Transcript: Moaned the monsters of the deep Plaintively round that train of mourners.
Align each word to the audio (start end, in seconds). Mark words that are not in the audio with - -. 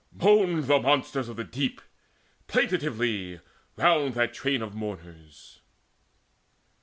Moaned 0.11 0.63
the 0.63 0.79
monsters 0.79 1.29
of 1.29 1.35
the 1.35 1.43
deep 1.43 1.79
Plaintively 2.47 3.39
round 3.77 4.15
that 4.15 4.33
train 4.33 4.63
of 4.63 4.73
mourners. 4.73 5.59